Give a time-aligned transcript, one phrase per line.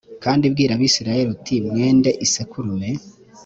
[0.23, 2.89] kandi bwira abisirayeli uti mwende isekurume